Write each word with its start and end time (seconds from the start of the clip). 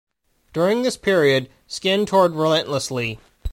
During 0.51 0.81
this 0.81 0.97
period, 0.97 1.47
Skin 1.67 2.07
toured 2.07 2.31
relentlessly. 2.33 3.19